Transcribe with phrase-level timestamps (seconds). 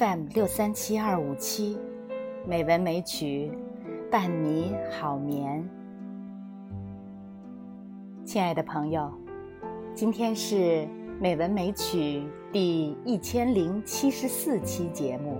[0.00, 1.78] FM 六三七二五七，
[2.46, 3.52] 美文美曲，
[4.10, 5.62] 伴你好眠。
[8.24, 9.12] 亲爱的朋友，
[9.94, 10.88] 今天是
[11.20, 15.38] 美文美曲第一千零七十四期节目。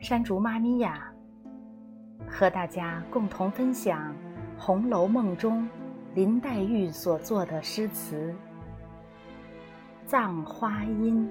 [0.00, 1.12] 山竹妈咪呀，
[2.26, 4.10] 和大家共同分享
[4.58, 5.68] 《红楼梦》中
[6.14, 8.32] 林黛玉所作的诗词
[10.06, 11.28] 《葬花阴》。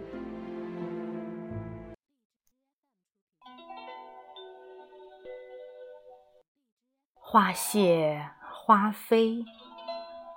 [7.36, 9.44] 花谢花飞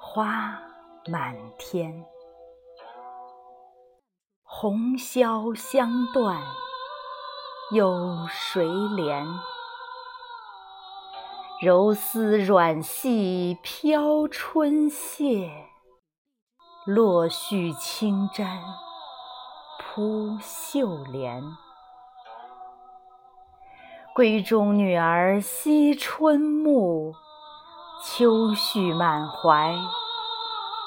[0.00, 0.60] 花
[1.06, 2.04] 满天，
[4.42, 6.42] 红绡香断
[7.70, 9.24] 有谁怜？
[11.60, 15.48] 柔丝软系飘春榭，
[16.84, 18.60] 落絮轻沾
[19.78, 21.44] 扑绣帘。
[24.18, 27.14] 闺中女儿惜春暮，
[28.02, 29.72] 秋绪满怀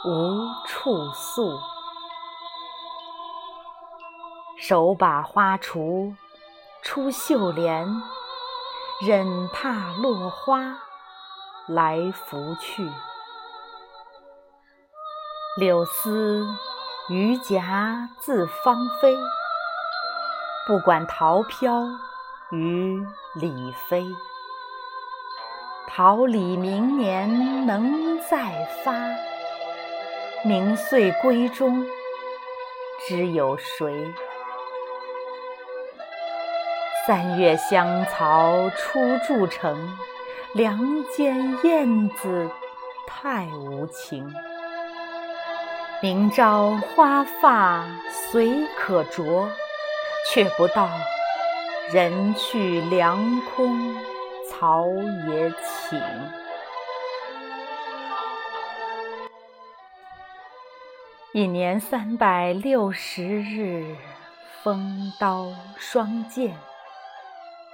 [0.04, 1.58] 无处诉。
[4.58, 6.14] 手把花锄
[6.82, 7.88] 出绣帘，
[9.02, 10.78] 忍踏落花
[11.70, 12.86] 来拂去。
[15.58, 16.46] 柳丝
[17.08, 19.18] 榆荚自芳菲，
[20.68, 21.88] 不管桃飘
[22.52, 23.02] 与
[23.36, 24.06] 李飞，
[25.88, 28.94] 桃李明年能再发？
[30.44, 31.86] 明岁闺中
[33.08, 34.14] 知有谁？
[37.08, 39.98] 三月香草初筑成，
[40.54, 40.78] 梁
[41.16, 42.50] 间燕子
[43.08, 44.30] 太无情。
[46.02, 49.48] 明朝花发虽可着，
[50.30, 50.90] 却不到。
[51.94, 53.94] 人去凉空，
[54.50, 54.88] 草
[55.28, 56.02] 也青。
[61.34, 63.98] 一年三百六十日，
[64.64, 65.48] 风刀
[65.78, 66.56] 霜剑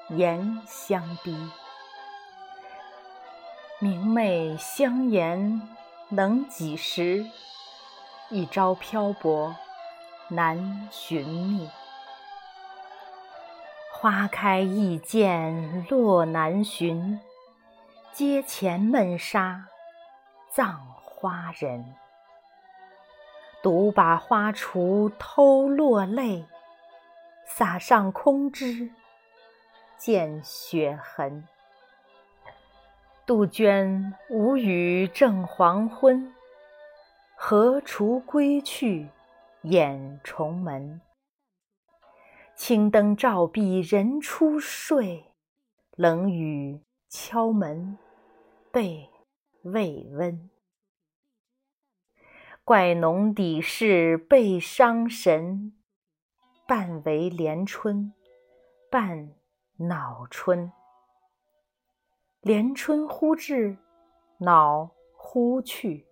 [0.10, 1.38] 严相逼。
[3.78, 5.62] 明媚香颜
[6.10, 7.24] 能几时？
[8.32, 9.56] 一朝漂泊
[10.30, 11.70] 难寻觅。
[14.00, 17.20] 花开易见落难寻，
[18.14, 19.66] 阶前闷杀
[20.52, 21.96] 葬花人。
[23.64, 26.46] 独把花锄偷落泪，
[27.48, 28.92] 洒上空枝
[29.98, 31.48] 见血痕。
[33.26, 36.36] 杜鹃无语正黄昏，
[37.36, 39.10] 何处归去
[39.64, 41.02] 掩重门？
[42.58, 45.26] 青灯照壁人初睡，
[45.96, 48.00] 冷雨敲门
[48.72, 49.08] 被
[49.62, 50.50] 未温。
[52.64, 55.72] 怪浓底事被伤神，
[56.68, 58.12] 半为连春
[58.90, 59.36] 半
[59.76, 60.72] 恼春。
[62.42, 63.78] 连春忽至，
[64.40, 66.08] 恼忽去，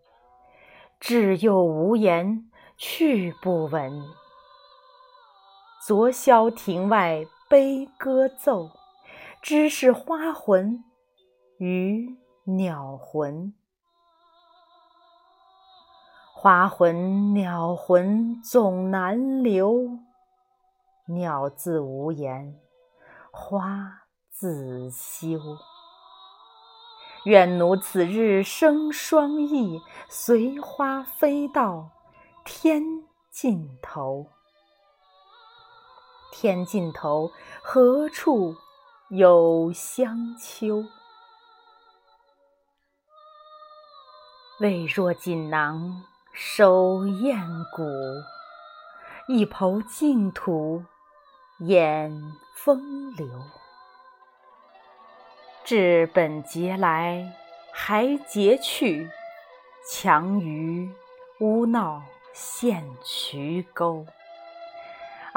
[0.99, 3.99] 至又无言，去不闻。
[5.87, 8.71] 昨宵庭外悲歌奏，
[9.39, 10.83] 知是花魂
[11.59, 13.53] 与鸟魂。
[16.33, 19.99] 花魂鸟魂总难留，
[21.05, 22.59] 鸟自无言，
[23.29, 25.37] 花自休。
[27.25, 29.79] 愿奴此日生双翼，
[30.09, 31.91] 随花飞到
[32.43, 32.81] 天
[33.29, 34.25] 尽头。
[36.37, 37.31] 天尽头，
[37.63, 38.57] 何处
[39.07, 40.83] 有香丘？
[44.59, 46.03] 未若锦囊
[46.33, 47.39] 收艳
[47.73, 47.85] 骨，
[49.29, 50.83] 一抔净土
[51.59, 52.11] 掩
[52.53, 53.25] 风流。
[55.63, 57.33] 治本节来
[57.71, 59.09] 还节去，
[59.89, 60.93] 强于
[61.39, 62.03] 污闹
[62.33, 64.05] 陷渠沟。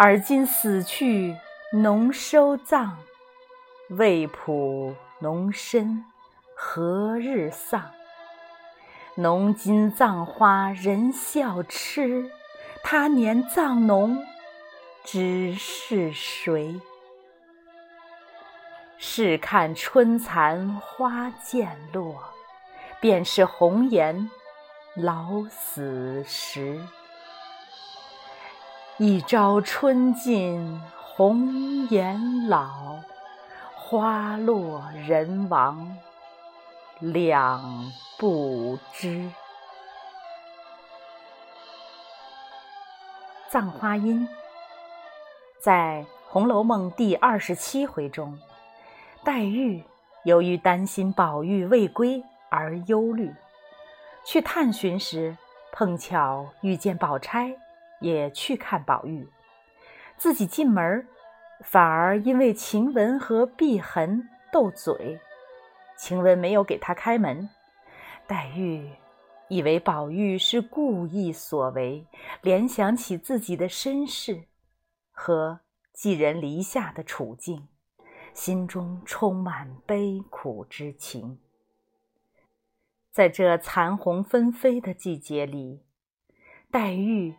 [0.01, 1.37] 而今死去
[1.73, 2.99] 侬收葬，
[3.89, 6.05] 未卜侬身
[6.55, 7.83] 何日丧？
[9.17, 12.31] 侬今葬花人笑痴，
[12.85, 14.25] 他年葬侬
[15.03, 16.81] 知是谁？
[18.99, 22.23] 试看春残花渐落，
[23.01, 24.31] 便是红颜
[24.95, 26.81] 老死时。
[29.01, 32.97] 一朝春尽红颜老，
[33.77, 35.97] 花落人亡
[36.99, 39.31] 两不知。
[43.49, 44.29] 葬花音，
[45.61, 48.37] 在《红楼梦》第二十七回中，
[49.23, 49.85] 黛玉
[50.25, 53.33] 由于担心宝玉未归而忧虑，
[54.25, 55.37] 去探寻时，
[55.71, 57.53] 碰巧遇见宝钗
[58.01, 59.29] 也去看宝玉，
[60.17, 61.07] 自己进门，
[61.65, 65.21] 反而因为晴雯和碧痕斗嘴，
[65.97, 67.49] 晴雯没有给他开门，
[68.27, 68.91] 黛玉。
[69.51, 72.07] 以为宝玉是故意所为，
[72.43, 74.45] 联想起自己的身世
[75.11, 75.61] 和
[75.95, 77.67] 寄人篱下的处境，
[78.35, 81.41] 心中充满悲苦之情。
[83.11, 85.83] 在这残红纷飞的季节里，
[86.71, 87.35] 黛玉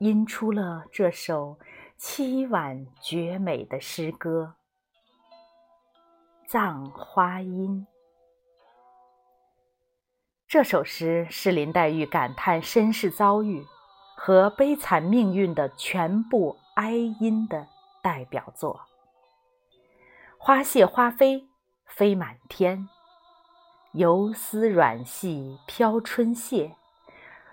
[0.00, 1.58] 吟出了这首
[1.98, 4.54] 凄婉绝美的诗歌
[6.50, 7.86] 《葬花阴》。
[10.48, 13.66] 这首诗是林黛玉感叹身世遭遇
[14.16, 17.68] 和悲惨命运的全部哀音的
[18.02, 18.80] 代表作。
[20.38, 21.46] 花谢花飞
[21.84, 22.88] 飞满天，
[23.92, 26.72] 游丝软系飘春榭，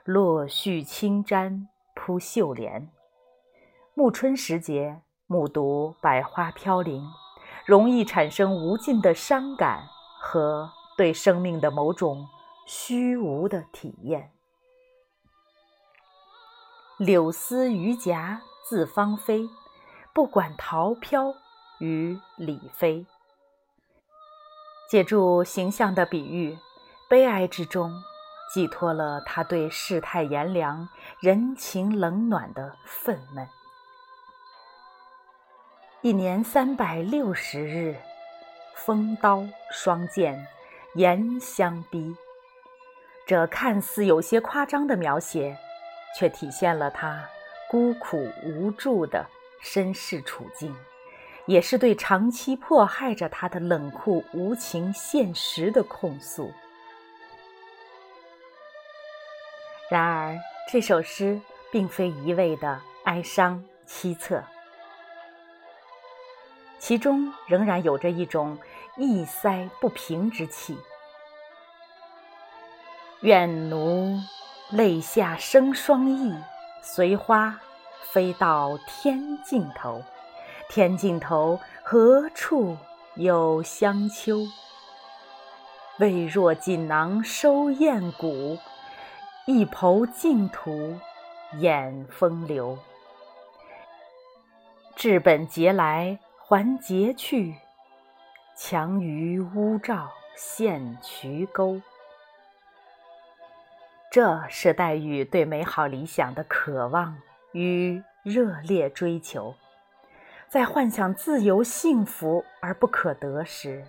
[0.05, 1.67] 落絮轻沾
[2.07, 2.89] 扑绣帘。
[3.93, 7.03] 暮春时节，目睹百花飘零，
[7.65, 9.85] 容易产生无尽的伤感
[10.17, 12.25] 和对生命的某种。
[12.65, 14.31] 虚无的体验。
[16.97, 19.49] 柳丝榆荚自芳菲，
[20.13, 21.33] 不管桃飘
[21.79, 23.05] 与李飞。
[24.89, 26.57] 借助形象的比喻，
[27.09, 27.93] 悲哀之中
[28.53, 30.87] 寄托了他对世态炎凉、
[31.19, 33.47] 人情冷暖的愤懑。
[36.01, 37.95] 一年三百六十日，
[38.75, 40.47] 风刀霜剑，
[40.95, 42.15] 严相逼。
[43.25, 45.57] 这看似有些夸张的描写，
[46.17, 47.27] 却体现了他
[47.69, 49.25] 孤苦无助的
[49.61, 50.73] 身世处境，
[51.45, 56.53] 也是对长期迫害着他的冷酷无情现实的控诉。
[59.89, 60.37] 然而，
[60.69, 61.39] 这首诗
[61.71, 64.41] 并非一味的哀伤凄恻，
[66.77, 68.57] 其中仍然有着一种
[68.97, 70.77] 一塞不平之气。
[73.21, 74.19] 愿奴
[74.71, 76.35] 泪下生双翼，
[76.81, 77.57] 随花
[78.11, 80.03] 飞到天尽头。
[80.69, 82.77] 天尽头，何处
[83.15, 84.45] 有香丘？
[85.97, 88.59] 未若锦囊收艳骨，
[89.49, 90.99] 一抔净土
[91.59, 92.77] 掩风流。
[94.93, 97.55] 治本节来还节去，
[98.57, 101.81] 强于乌罩陷渠沟。
[104.11, 107.15] 这是黛玉对美好理想的渴望
[107.53, 109.55] 与热烈追求，
[110.49, 113.85] 在幻想自由幸福而不可得时，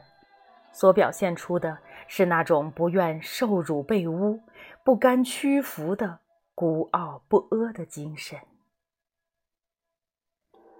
[0.71, 4.43] 所表现出的是那种不愿受辱被污、
[4.83, 6.19] 不甘屈服的
[6.55, 8.41] 孤傲不阿的精神。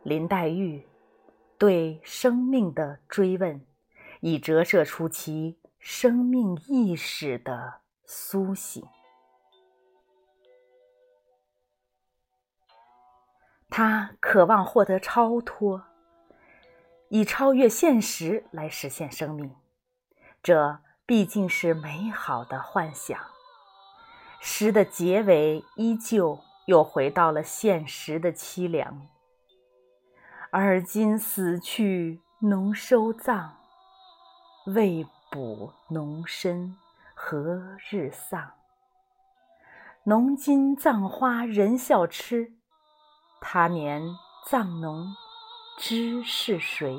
[0.03, 0.89] 林黛玉
[1.59, 3.65] 对生命的追问，
[4.21, 8.83] 已折射出其生命意识的苏醒。
[13.69, 15.85] 他渴望获得超脱，
[17.11, 19.55] 以超越现实来实现生命，
[20.43, 23.19] 这毕竟是美好的幻想。
[24.41, 29.09] 诗的结尾依旧又回到了现实的凄凉。
[30.51, 33.53] 而今死去侬收葬，
[34.67, 36.77] 未卜侬身
[37.15, 38.53] 何日丧？
[40.05, 42.53] 侬今葬花人笑痴。
[43.41, 44.03] 他年
[44.47, 45.07] 葬侬
[45.79, 46.99] 知是谁？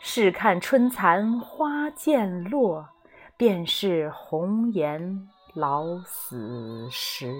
[0.00, 2.90] 试看春残花渐落，
[3.36, 7.34] 便是红颜老死时。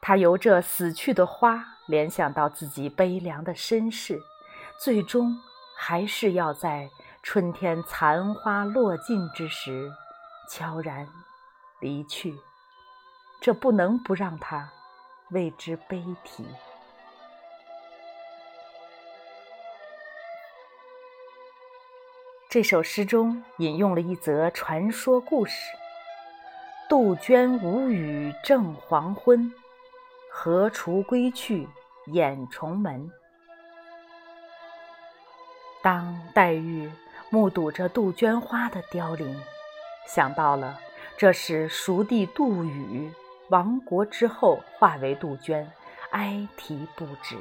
[0.00, 4.20] 他由这死去的花联想到自己悲凉的身世，
[4.78, 5.36] 最终
[5.76, 6.88] 还是要在
[7.22, 9.90] 春天残花落尽之时
[10.48, 11.08] 悄然
[11.80, 12.38] 离去。
[13.40, 14.70] 这不能不让他。
[15.30, 16.46] 为之悲啼。
[22.48, 25.52] 这首诗中引用了一则传说故事：
[26.88, 29.52] 杜鹃无语正黄昏，
[30.30, 31.68] 何锄归去，
[32.06, 33.10] 掩重门。
[35.82, 36.88] 当黛玉
[37.30, 39.36] 目睹着杜鹃花的凋零，
[40.06, 40.78] 想到了
[41.16, 43.10] 这是熟地杜宇
[43.48, 45.68] 亡国之后化为杜鹃，
[46.10, 47.36] 哀啼不止，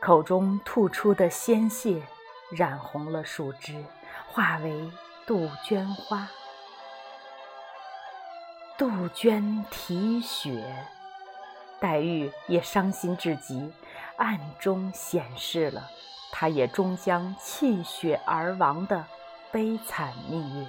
[0.00, 2.02] 口中吐出的鲜血
[2.50, 3.84] 染红了树枝，
[4.36, 4.92] 化为
[5.24, 6.28] 杜鹃花。
[8.76, 10.62] 杜鹃啼血，
[11.80, 13.72] 黛玉也伤心至极，
[14.18, 15.88] 暗中显示了。
[16.30, 19.06] 她也终将泣血而亡的
[19.50, 20.66] 悲惨命运。《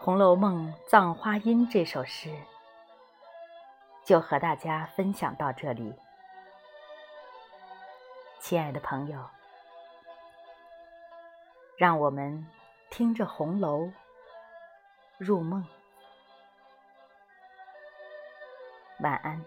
[0.00, 2.34] 红楼梦·葬花阴》这首诗
[4.04, 5.94] 就和大家分享到这里，
[8.50, 9.30] 亲爱的朋友，
[11.78, 12.44] 让我们
[12.90, 13.92] 听着红楼
[15.18, 15.64] 入梦，
[18.98, 19.40] 晚安。